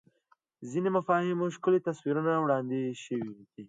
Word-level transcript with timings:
ځینو 0.69 0.89
مفاهیمو 0.97 1.53
ښکلي 1.55 1.79
تصویرونه 1.87 2.31
وړاندې 2.39 2.79
شوي 3.03 3.33